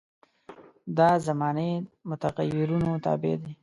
دا 0.97 1.09
زماني 1.25 1.71
متغیرونو 2.09 2.91
تابع 3.05 3.33
دي. 3.41 3.51